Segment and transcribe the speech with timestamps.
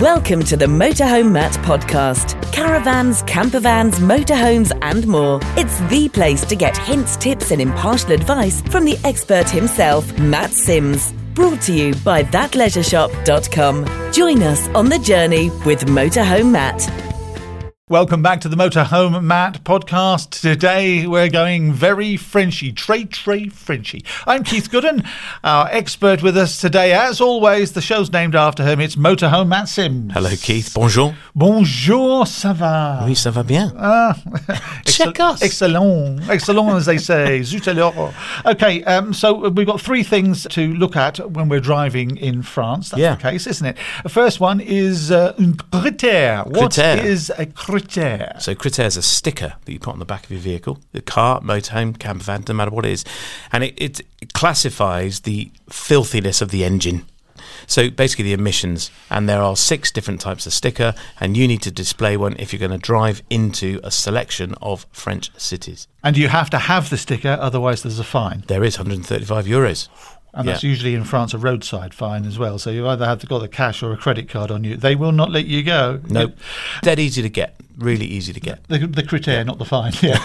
[0.00, 2.40] Welcome to the Motorhome Matt podcast.
[2.52, 5.40] Caravans, campervans, motorhomes, and more.
[5.56, 10.52] It's the place to get hints, tips, and impartial advice from the expert himself, Matt
[10.52, 11.12] Sims.
[11.34, 14.12] Brought to you by thatleisureshop.com.
[14.12, 17.07] Join us on the journey with Motorhome Matt.
[17.90, 20.38] Welcome back to the Motorhome Matt podcast.
[20.42, 24.04] Today we're going very Frenchy, très très Frenchy.
[24.26, 25.06] I'm Keith Gooden,
[25.42, 26.92] our expert with us today.
[26.92, 28.78] As always, the show's named after him.
[28.78, 30.12] It's Motorhome Matt Sims.
[30.12, 30.72] Hello, Keith.
[30.74, 31.14] Bonjour.
[31.34, 33.04] Bonjour, ça va?
[33.06, 33.72] Oui, ça va bien.
[33.78, 34.14] Ah,
[34.84, 35.40] Check us.
[35.40, 36.28] Excellent.
[36.28, 37.42] Excellent, as they say.
[37.42, 38.12] Zut alors.
[38.44, 42.90] Okay, um, so we've got three things to look at when we're driving in France.
[42.90, 43.14] That's Yeah.
[43.14, 43.76] the case, isn't it?
[44.02, 46.46] The first one is uh, un Crit'Air.
[46.46, 47.02] What Crit'Air.
[47.02, 47.77] is a Crit'Air?
[48.40, 51.02] So, Crit'Air is a sticker that you put on the back of your vehicle, the
[51.02, 53.04] car, motorhome, camper van, no matter what it is.
[53.52, 54.02] And it, it
[54.34, 57.04] classifies the filthiness of the engine.
[57.66, 58.90] So, basically, the emissions.
[59.10, 62.52] And there are six different types of sticker, and you need to display one if
[62.52, 65.86] you're going to drive into a selection of French cities.
[66.02, 68.44] And you have to have the sticker, otherwise there's a fine.
[68.48, 69.88] There is 135 euros.
[70.34, 70.70] And that's Yeah.
[70.70, 72.58] usually in France a roadside fine as well.
[72.58, 74.76] So you either have to got the cash or a credit card on you.
[74.76, 76.00] They will not let you go.
[76.08, 76.36] Nope.
[76.82, 77.58] Dead easy to get.
[77.78, 78.64] Really easy to get.
[78.66, 79.92] The, the Crit'Air, not the fine.
[80.02, 80.18] Yeah.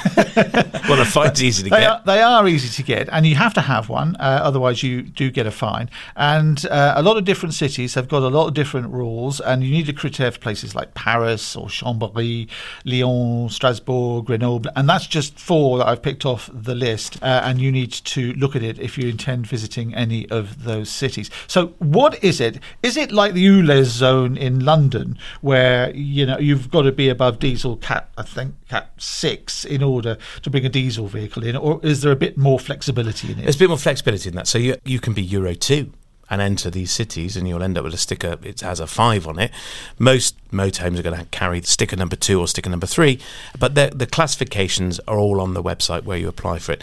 [0.90, 1.90] Well, the fine's easy to They get.
[1.90, 5.02] are, they are easy to get, and you have to have one, uh, otherwise you
[5.02, 5.90] do get a fine.
[6.18, 9.64] And uh, a lot of different cities have got a lot of different rules, and
[9.64, 12.50] you need a Crit'Air for places like Paris or Chambéry,
[12.84, 17.18] Lyon, Strasbourg, Grenoble, and that's just four that I've picked off the list.
[17.24, 20.90] Uh, and you need to look at it if you intend visiting any of those
[20.90, 21.30] cities.
[21.48, 22.60] So, what is it?
[22.84, 27.08] Is it like the ULEZ zone in London, where you know you've got to be
[27.08, 31.56] above diesel cat, I think cat six, in order to bring a diesel vehicle in,
[31.56, 33.44] or is there a bit more flexibility in it?
[33.44, 34.48] There's a bit more flexibility in that.
[34.48, 35.92] So you you can be Euro two
[36.30, 38.38] and enter these cities, and you'll end up with a sticker.
[38.44, 39.52] It has a five on it.
[40.00, 43.20] Most motorhomes are going to carry sticker number two or sticker number three,
[43.60, 46.82] but the the classifications are all on the website where you apply for it.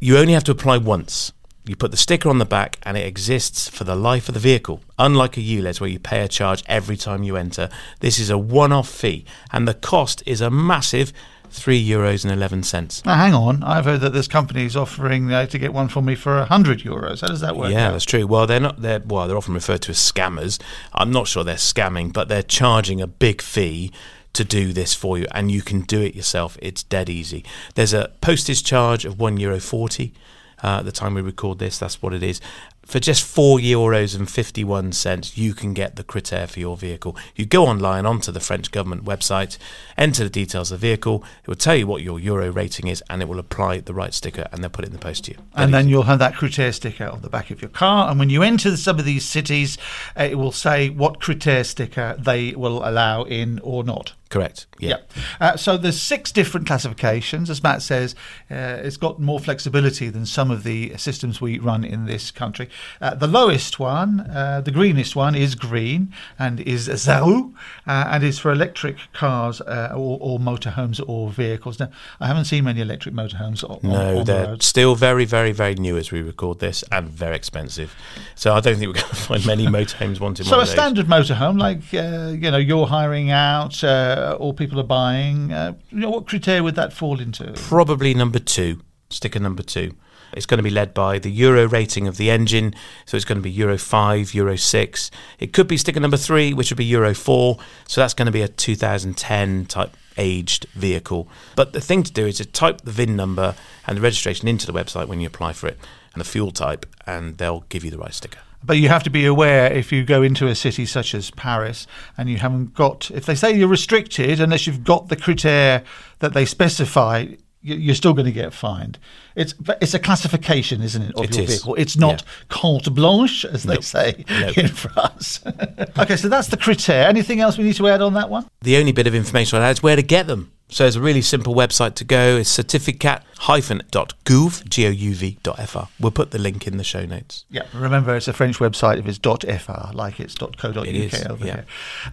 [0.00, 1.32] You only have to apply once.
[1.64, 4.40] You put the sticker on the back, and it exists for the life of the
[4.40, 4.80] vehicle.
[4.98, 7.68] Unlike a ULEZ, where you pay a charge every time you enter,
[8.00, 11.12] this is a one-off fee, and the cost is a massive
[11.50, 13.04] three euros and eleven cents.
[13.04, 13.62] Now, hang on.
[13.62, 16.80] I've heard that there's companies offering uh, to get one for me for a hundred
[16.80, 17.20] euros.
[17.20, 17.70] How does that work?
[17.70, 17.92] Yeah, out?
[17.92, 18.26] that's true.
[18.26, 18.82] Well, they're not.
[18.82, 20.60] They're well, they're often referred to as scammers.
[20.92, 23.92] I'm not sure they're scamming, but they're charging a big fee
[24.32, 26.56] to do this for you, and you can do it yourself.
[26.60, 27.44] It's dead easy.
[27.74, 30.14] There's a postage charge of one euro forty.
[30.62, 32.40] Uh, at the time we record this, that's what it is.
[32.84, 37.16] For just four euros and fifty-one cents, you can get the Crit'Air for your vehicle.
[37.36, 39.56] You go online onto the French government website,
[39.96, 41.24] enter the details of the vehicle.
[41.42, 44.12] It will tell you what your euro rating is, and it will apply the right
[44.12, 45.36] sticker, and they'll put it in the post to you.
[45.36, 48.10] Dead And then you'll have that Crit'Air sticker on the back of your car.
[48.10, 49.78] And when you enter some of these cities,
[50.18, 54.12] uh, it will say what Crit'Air sticker they will allow in or not.
[54.32, 54.66] correct.
[54.78, 54.88] Yeah.
[54.88, 55.22] Yeah.
[55.40, 57.50] Uh, so there's six different classifications.
[57.50, 58.14] As Matt says,
[58.50, 62.70] uh, it's got more flexibility than some of the systems we run in this country.
[63.00, 67.52] Uh, the lowest one, uh, the greenest one, is green and is zero
[67.86, 71.78] uh, and is for electric cars uh, or, or motorhomes or vehicles.
[71.80, 71.90] Now,
[72.20, 74.66] I haven't seen many electric motorhomes on, No, on the they're roads.
[74.66, 77.94] still very, very, very new as we record this, and very expensive.
[78.34, 81.06] So I don't think we're going to find many motorhomes wanting So one a standard
[81.06, 85.52] motorhome, like uh, you know, you're hiring out uh, or people are buying.
[85.52, 87.52] Uh, you know, what criteria would that fall into?
[87.56, 88.80] Probably number two,
[89.12, 89.94] sticker number two.
[90.34, 92.74] It's going to be led by the Euro rating of the engine,
[93.04, 95.10] so it's going to be Euro 5, Euro 6.
[95.38, 98.32] It could be sticker number three, which would be Euro 4, so that's going to
[98.32, 101.28] be a 2010 type aged vehicle.
[101.54, 103.54] But the thing to do is to type the VIN number
[103.86, 105.78] and the registration into the website when you apply for it,
[106.14, 108.40] and the fuel type, and they'll give you the right sticker.
[108.64, 111.86] But you have to be aware if you go into a city such as Paris
[112.16, 115.82] and you haven't got, if they say you're restricted, unless you've got the criteria
[116.20, 117.26] that they specify,
[117.62, 118.98] you're still going to get fined.
[119.36, 121.50] It's it's a classification, isn't it, of It your is.
[121.50, 121.74] vehicle?
[121.76, 122.28] It's not Yeah.
[122.48, 124.58] carte blanche, as they say Nope.
[124.58, 125.40] in France.
[125.98, 127.08] okay, so that's the criteria.
[127.08, 128.46] Anything else we need to add on that one?
[128.62, 130.52] The only bit of information on is where to get them.
[130.68, 132.38] So it's a really simple website to go.
[132.38, 135.82] It's certificate-gouv, G-O-U-V.fr.
[136.00, 137.44] We'll put the link in the show notes.
[137.50, 141.44] Yeah, remember it's a French website if it's .fr, like it's .co.uk It is, over
[141.46, 141.54] yeah.
[141.56, 141.66] here.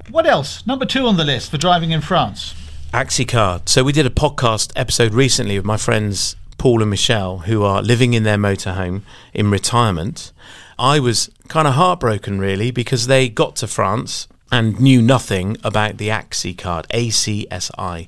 [0.10, 0.66] What else?
[0.68, 2.54] Number two on the list for driving in France.
[2.94, 3.70] ACSI card.
[3.70, 7.84] So we did a podcast episode recently with my friends Paul and Michelle, who are
[7.84, 10.32] living in their motorhome in retirement.
[10.80, 15.98] I was kind of heartbroken, really, because they got to France and knew nothing about
[15.98, 18.08] the ACSI card, ACSI.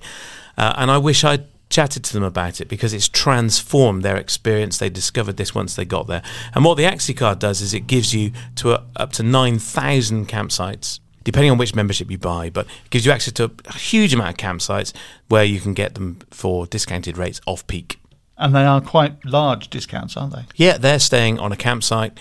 [0.57, 4.79] Uh, and I wish I'd chatted to them about it because it's transformed their experience.
[4.79, 6.23] They discovered this once they got there.
[6.55, 10.27] And what the ACSI card does is it gives you to a, up to 9,000
[10.27, 14.13] campsites depending on which membership you buy, but it gives you access to a huge
[14.13, 14.93] amount of campsites
[15.27, 17.99] where you can get them for discounted rates off peak.
[18.37, 20.45] And they are quite large discounts, aren't they?
[20.55, 22.17] Yeah, they're staying on a campsite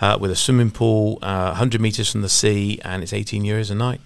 [0.00, 3.70] uh, with a swimming pool, uh, 100 metres from the sea, and it's 18 euros
[3.70, 4.00] a night.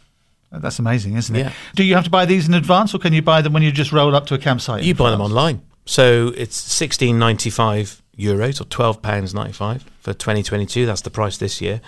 [0.50, 1.40] That's amazing, isn't it?
[1.40, 1.52] Yeah.
[1.74, 3.72] Do you have to buy these in advance, or can you buy them when you
[3.72, 4.82] just roll up to a campsite?
[4.82, 5.62] You buy them online.
[5.84, 10.86] So it's 16.95 euros or 12 pounds 95 for 2022.
[10.86, 11.80] That's the price this year.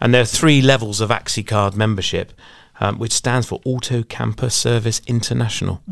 [0.00, 2.32] And there are three levels of ACSI card membership,
[2.80, 5.82] um, which stands for Auto Camper Service International.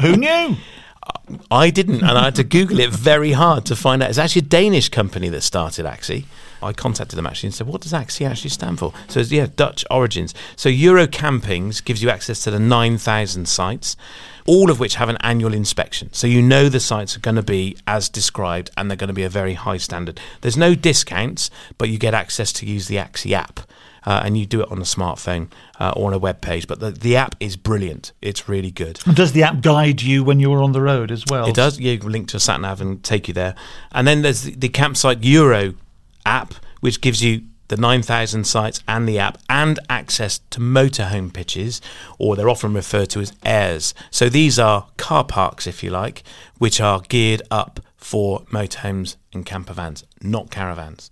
[0.00, 0.56] Who knew?
[1.50, 4.10] I didn't, and I had to Google it very hard to find out.
[4.10, 6.24] It's actually a Danish company that started ACSI.
[6.62, 9.46] I contacted them actually and said, "What does ACSI actually stand for?" So it's, yeah,
[9.54, 10.34] Dutch origins.
[10.56, 13.96] So Eurocampings gives you access to the nine thousand sites,
[14.46, 16.12] all of which have an annual inspection.
[16.12, 19.14] So you know the sites are going to be as described, and they're going to
[19.14, 20.20] be a very high standard.
[20.40, 23.60] There's no discounts, but you get access to use the ACSI app.
[24.06, 26.66] Uh, and you do it on a smartphone uh, or on a web page.
[26.66, 28.12] But the, the app is brilliant.
[28.22, 28.98] It's really good.
[29.04, 31.46] And does the app guide you when you're on the road as well?
[31.46, 31.78] It does.
[31.78, 33.54] You link to a sat nav and take you there.
[33.92, 35.74] And then there's the, the campsite Euro
[36.24, 41.80] app, which gives you the 9,000 sites and the app and access to motorhome pitches,
[42.18, 43.94] or they're often referred to as aires.
[44.10, 46.24] So these are car parks, if you like,
[46.58, 51.08] which are geared up for motorhomes and camper vans, not caravans.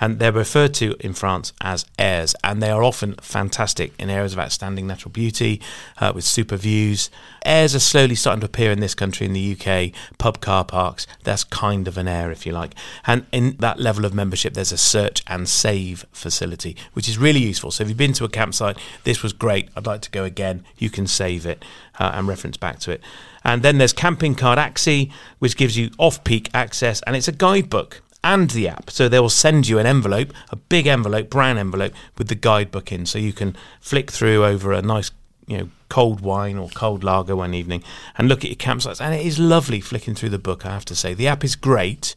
[0.00, 4.32] And they're referred to in France as aires, and they are often fantastic in areas
[4.32, 5.60] of outstanding natural beauty
[5.98, 7.10] uh, with super views.
[7.44, 11.06] Aires are slowly starting to appear in this country, in the UK, pub car parks.
[11.24, 12.74] That's kind of an aire, if you like.
[13.06, 17.40] And in that level of membership, there's a search and save facility, which is really
[17.40, 17.70] useful.
[17.70, 20.64] So if you've been to a campsite, this was great, I'd like to go again,
[20.78, 21.62] you can save it
[21.98, 23.02] uh, and reference back to it.
[23.44, 27.32] And then there's Camping Card ACSI, which gives you off peak access, and it's a
[27.58, 28.90] guidebook and the app.
[28.90, 32.92] So they will send you an envelope, a big envelope, brown envelope, with the guidebook
[32.92, 33.06] in.
[33.06, 35.10] So you can flick through over a nice,
[35.46, 37.82] you know, cold wine or cold lager one evening
[38.16, 39.00] and look at your campsites.
[39.00, 41.14] And it is lovely flicking through the book, I have to say.
[41.14, 42.14] The app is great,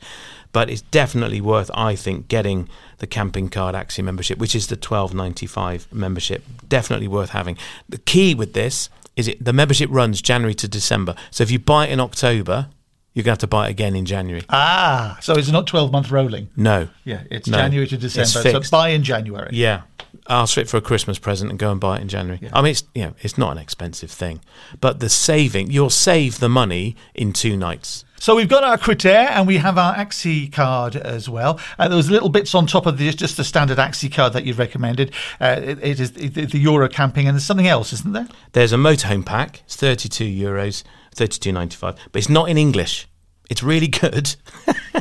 [0.52, 2.68] but it's definitely worth, I think, getting
[2.98, 6.44] the Camping Card ACSI membership, which is the twelve ninety five membership.
[6.68, 7.58] Definitely worth having.
[7.88, 11.16] The key with this is it the membership runs January to December.
[11.32, 12.68] So if you buy it in October,
[13.14, 14.44] you're going to have to buy it again in January.
[14.50, 16.50] Ah, so it's not 12 month rolling.
[16.56, 16.88] No.
[17.04, 18.26] Yeah, it's No, January to December.
[18.28, 18.72] So fixed.
[18.72, 19.50] buy in January.
[19.52, 19.82] Yeah.
[20.30, 22.40] Ask for it for a Christmas present and go and buy it in January.
[22.54, 24.40] I mean, it's you know, it's not an expensive thing,
[24.80, 28.06] but the saving you'll save the money in two nights.
[28.22, 31.60] So we've got our Crit'Air and we have our ACSI card as well.
[31.80, 34.46] Uh, there was little bits on top of this, just the standard ACSI card that
[34.46, 35.12] you recommended.
[35.40, 38.28] Uh, it, it is the, the Euro camping, and there's something else, isn't there?
[38.52, 39.64] There's a motorhome pack.
[39.66, 40.84] It's 32 euros,
[41.16, 43.08] 32.95, but it's not in English.
[43.50, 44.36] It's really good,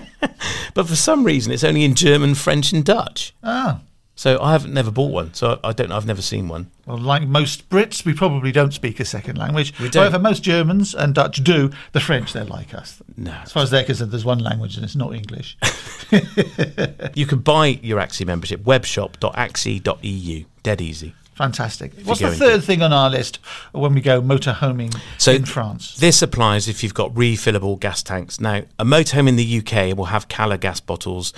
[0.72, 3.34] but for some reason it's only in German, French, and Dutch.
[3.42, 3.82] Ah,
[4.20, 5.32] So I haven't never bought one.
[5.32, 5.96] So I don't know.
[5.96, 6.70] I've never seen one.
[6.84, 9.72] well, like most Brits, we probably don't speak a second language.
[9.80, 10.02] We don't.
[10.02, 11.70] However, most Germans and Dutch do.
[11.92, 13.00] The French, they're like us.
[13.16, 13.32] No.
[13.32, 15.56] As far as they're concerned, there's one language and it's not English.
[17.14, 20.44] You can buy your ACSI membership webshop.acsi.eu.
[20.64, 21.14] Dead easy.
[21.34, 21.94] Fantastic.
[22.04, 23.38] What's the third thing on our list
[23.72, 25.96] when we go motorhoming So in France?
[25.96, 28.38] This applies if you've got refillable gas tanks.
[28.40, 31.32] Now, a motorhome in the UK will have Calor gas bottles.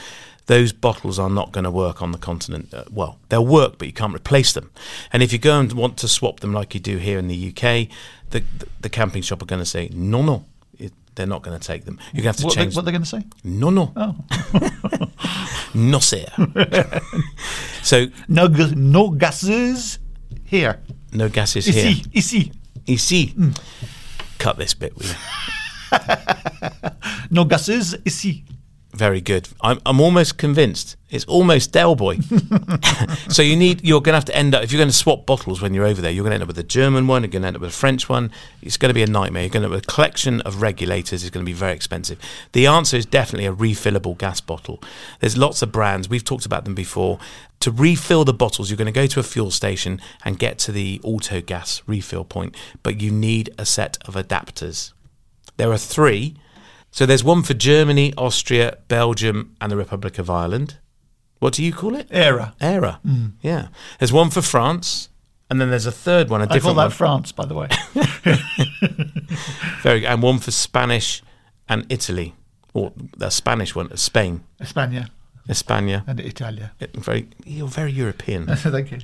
[0.47, 2.75] Those bottles are not going to work on the continent.
[2.75, 4.71] Uh, well, they'll work, but you can't replace them.
[5.13, 7.49] And if you go and want to swap them like you do here in the
[7.49, 7.89] UK,
[8.31, 10.45] the the, the camping shop are going to say no, no.
[10.79, 11.99] It, they're not going to take them.
[12.13, 12.75] You're going to have to what, they, change.
[12.77, 13.25] what they're going to say?
[13.45, 14.17] no, no, Oh.
[15.75, 16.25] no, sir.
[17.83, 19.99] so No, no gases
[20.45, 20.81] here.
[21.13, 21.87] no gases here.
[21.87, 22.53] Ici, ici.
[22.87, 23.35] Ici.
[24.39, 24.97] Cut this bit.
[24.97, 25.15] Will you?
[27.31, 28.45] No gases ici.
[28.93, 29.49] Very good.
[29.63, 30.97] I'm, I'm almost convinced.
[31.09, 32.19] It's almost Del Boy.
[33.29, 35.25] so you need you're going to have to end up if you're going to swap
[35.25, 36.11] bottles when you're over there.
[36.11, 37.23] You're going to end up with a German one.
[37.23, 38.31] You're going to end up with a French one.
[38.61, 39.45] It's going to be a nightmare.
[39.45, 41.23] You're going to have a collection of regulators.
[41.23, 42.19] It's going to be very expensive.
[42.53, 44.83] The answer is definitely a refillable gas bottle.
[45.21, 46.11] There's lots of brands.
[46.11, 47.19] We've talked about them before.
[47.61, 50.73] To refill the bottles, you're going to go to a fuel station and get to
[50.73, 54.93] the auto gas refill point, but you need a set of adapters.
[55.57, 56.37] There are three.
[56.93, 60.77] So there's one for Germany, Austria, Belgium, and the Republic of Ireland.
[61.39, 62.07] What do you call it?
[62.11, 62.55] Era.
[62.61, 63.01] ERA.
[63.05, 63.33] Mm.
[63.41, 63.69] Yeah.
[63.99, 65.09] There's one for France,
[65.51, 66.91] and then there's a third one, a I call that one.
[66.91, 67.69] France, by the way.
[69.83, 70.07] Very good.
[70.07, 71.23] And one for Spanish
[71.67, 72.35] and Italy.
[72.75, 75.09] Or the Spanish one, Spain, España
[75.49, 76.05] España.
[76.07, 76.73] and Italia.
[76.81, 78.47] Eh, very, you're very European.
[78.57, 78.99] Thank you.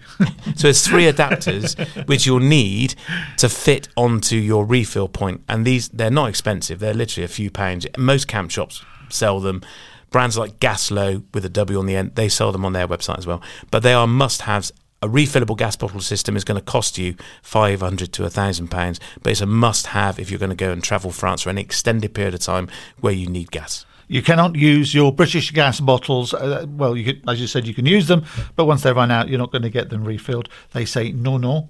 [0.57, 1.77] So there's three adapters
[2.07, 2.95] which you'll need
[3.39, 6.79] to fit onto your refill point, and these they're not expensive.
[6.79, 7.87] They're literally a few pounds.
[7.97, 9.63] Most camp shops sell them.
[10.11, 13.19] Brands like Gaslow with a W on the end, they sell them on their website
[13.19, 13.43] as well.
[13.71, 18.13] But they are must-haves A refillable gas bottle system is going to cost you 500
[18.15, 21.13] to 1,000 pounds, but it's a must have if you're going to go and travel
[21.13, 22.69] France for an extended period of time
[23.01, 23.85] where you need gas.
[24.09, 26.33] You cannot use your British gas bottles.
[26.33, 28.25] Uh, well, you could, as you said, you can use them,
[28.57, 30.49] but once they run out, you're not going to get them refilled.
[30.73, 31.69] They say no, no,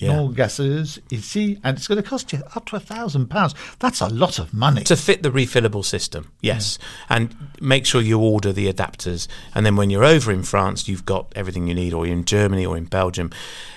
[0.00, 0.16] Yeah.
[0.16, 3.54] no gases see, and it's going to cost you up to a thousand pounds.
[3.78, 4.82] That's a lot of money.
[4.84, 6.32] to fit the refillable system.
[6.40, 6.78] Yes,
[7.08, 11.04] and make sure you order the adapters, and then when you're over in France, you've
[11.04, 13.30] got everything you need, or you're in Germany or in Belgium,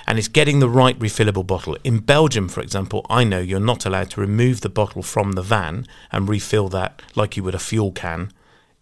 [0.08, 1.78] and it's getting the right refillable bottle.
[1.84, 5.42] In Belgium, for example, I know you're not allowed to remove the bottle from the
[5.42, 8.32] van and refill that like you would a fuel can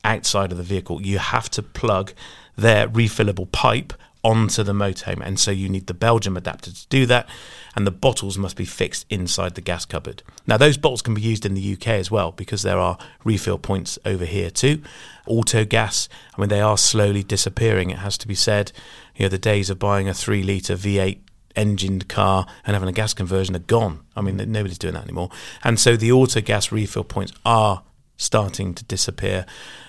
[0.04, 1.02] outside of the vehicle.
[1.02, 2.14] You have to plug
[2.56, 7.06] their refillable pipe onto the motorhome, and so you need the Belgium adapter to do
[7.08, 7.28] that.
[7.74, 10.24] And the bottles must be fixed inside the gas cupboard.
[10.46, 13.58] Now, those bottles can be used in the UK as well because there are refill
[13.58, 14.82] points over here too.
[15.26, 17.90] Auto gas, I mean, they are slowly disappearing.
[17.90, 18.74] It has to be said.
[19.16, 21.20] You know, the days of buying a three litre V8
[21.56, 24.02] engined car and having a gas conversion are gone.
[24.16, 25.30] I mean, nobody's doing that anymore.
[25.64, 27.84] And so the auto gas refill points are
[28.22, 29.46] starting to disappear.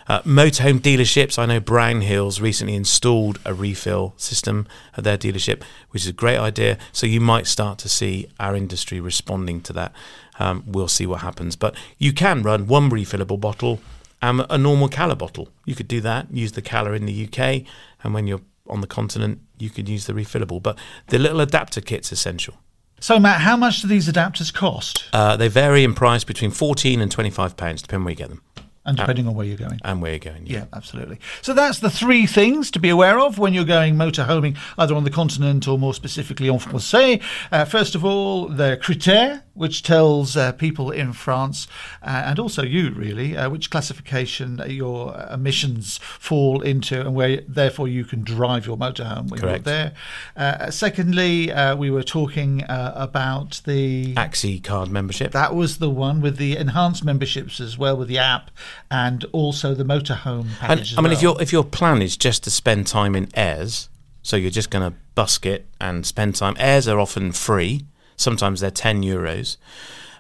[0.09, 6.03] Uh, motorhome dealerships, I know Brownhills recently installed a refill system at their dealership, which
[6.03, 6.79] is a great idea.
[6.93, 9.93] So you might start to see our industry responding to that.
[10.39, 11.57] Um, we'll see what happens.
[11.57, 13.81] But you can run one refillable bottle
[14.21, 15.49] and a normal Calor bottle.
[15.67, 17.65] You could do that, use the Calor in the UK,
[18.03, 20.63] and when you're on the continent, you could use the refillable.
[20.63, 22.55] But the little adapter kit's essential.
[23.03, 25.07] So, Matt, how much do these adapters cost?
[25.13, 28.43] Uh, they vary in price between 14 and 25 pounds, depending where you get them
[28.87, 29.81] And depending on where you're going.
[29.85, 30.47] and where you're going.
[30.47, 31.19] Yeah, absolutely.
[31.41, 35.03] So that's the three things to be aware of when you're going motorhoming, either on
[35.03, 37.21] the continent or more specifically en français.
[37.51, 41.67] Uh, first of all, the Crit'Airs, which tells uh, people in France
[42.03, 47.89] uh, and also you really uh, which classification your emissions fall into and where therefore
[47.89, 49.67] you can drive your motorhome when Correct.
[49.67, 49.93] you're there.
[50.37, 55.33] Uh, secondly, uh, we were talking uh, about the ACSI card membership.
[55.33, 58.51] that was the one with the enhanced memberships as well, with the app
[58.91, 60.93] and also the motorhome And package.
[60.93, 63.89] as I mean, if your if your plan is just to spend time in aires,
[64.23, 66.55] so you're just going to busk it and spend time.
[66.59, 67.85] Aires are often free.
[68.17, 69.57] Sometimes they're ten euros,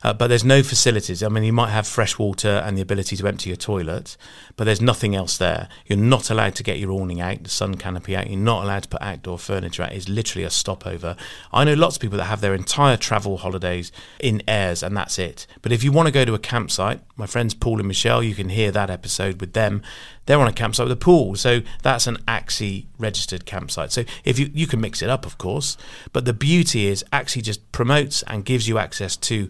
[0.04, 1.22] uh, but there's no facilities.
[1.22, 4.16] I mean, you might have fresh water and the ability to empty your toilet,
[4.56, 5.68] but there's nothing else there.
[5.86, 8.28] You're not allowed to get your awning out, the sun canopy out.
[8.28, 9.92] You're not allowed to put outdoor furniture out.
[9.92, 11.16] It's literally a stopover.
[11.52, 15.18] I know lots of people that have their entire travel holidays in aires, and that's
[15.18, 15.46] it.
[15.62, 18.34] But if you want to go to a campsite, my friends Paul and Michelle, you
[18.34, 19.82] can hear that episode with them.
[20.26, 23.92] They're on a campsite with a pool, so that's an ACSI registered campsite.
[23.92, 25.76] So if you you can mix it up, of course,
[26.12, 29.48] but the beauty is ACSI just promotes and gives you access to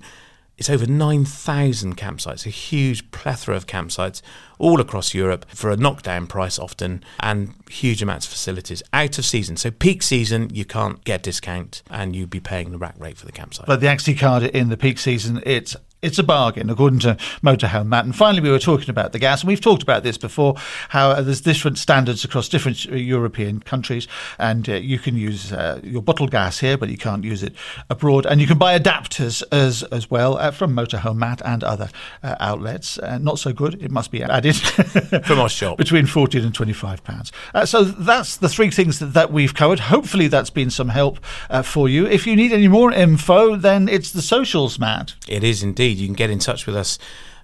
[0.58, 4.22] it's over 9,000 campsites, a huge plethora of campsites
[4.58, 9.24] all across Europe for a knockdown price often and huge amounts of facilities out of
[9.24, 9.56] season.
[9.56, 13.26] So peak season, you can't get discount and you'd be paying the rack rate for
[13.26, 13.66] the campsite.
[13.66, 17.86] But the ACSI card in the peak season, it's it's a bargain, according to Motorhome
[17.86, 18.04] Matt.
[18.04, 20.56] And finally, we were talking about the gas, and we've talked about this before.
[20.88, 25.52] How uh, there's different standards across different uh, European countries, and uh, you can use
[25.52, 27.54] uh, your bottled gas here, but you can't use it
[27.88, 28.26] abroad.
[28.26, 31.88] And you can buy adapters as as well uh, from Motorhome Matt and other
[32.22, 32.98] uh, outlets.
[32.98, 34.56] Uh, not so good, it must be added.
[35.24, 35.78] From our shop.
[35.78, 37.32] between 14 and 25 pounds.
[37.54, 39.78] Uh, so that's the three things that, that we've covered.
[39.78, 41.18] Hopefully that's been some help
[41.48, 42.06] uh, for you.
[42.06, 45.14] If you need any more info, then it's the socials, Matt.
[45.28, 45.91] It is indeed.
[45.98, 46.98] You can get in touch with us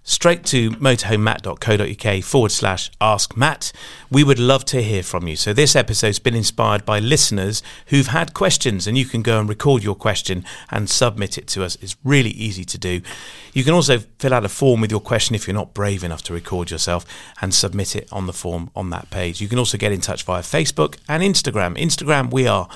[0.08, 3.72] straight to motorhomematt.co.uk forward slash ask Matt.
[4.10, 5.36] We would love to hear from you.
[5.36, 9.48] So, this episode's been inspired by listeners who've had questions, and you can go and
[9.48, 11.76] record your question and submit it to us.
[11.82, 13.02] It's really easy to do.
[13.52, 16.22] You can also fill out a form with your question if you're not brave enough
[16.24, 17.04] to record yourself
[17.40, 19.40] and submit it on the form on that page.
[19.40, 21.76] You can also get in touch via Facebook and Instagram.
[21.78, 22.68] Instagram, we are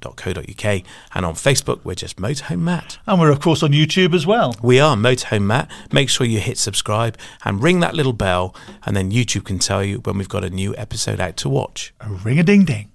[0.00, 0.82] motorhomematt.co.uk,
[1.14, 2.98] and on Facebook, we're just Motorhome Matt.
[3.06, 4.56] And we're, of course, on YouTube as well.
[4.62, 5.70] We are Motorhome Matt.
[5.92, 8.54] Make sure you hit subscribe and ring that little bell,
[8.84, 11.94] and then YouTube can tell you when we've got a new episode out to watch.
[12.00, 12.90] A ring a ding ding.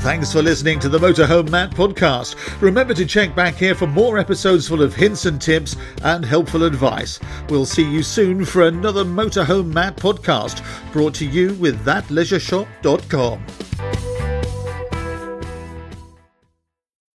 [0.00, 2.34] Thanks for listening to the Motorhome Matt podcast.
[2.62, 6.64] Remember to check back here for more episodes full of hints and tips and helpful
[6.64, 7.20] advice.
[7.50, 13.44] We'll see you soon for another Motorhome Matt podcast brought to you with thatleisureshop.com.